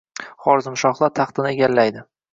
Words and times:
Xorazmshohlar 0.45 1.13
taxtini 1.21 1.53
egallaydi 1.59 2.07